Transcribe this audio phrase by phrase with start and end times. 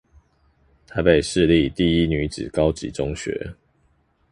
[0.87, 3.53] 臺北市立第一女子高級中學